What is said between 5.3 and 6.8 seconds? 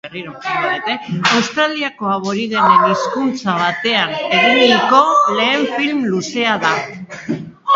lehen film luzea da.